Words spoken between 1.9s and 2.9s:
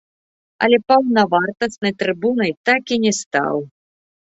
трыбунай так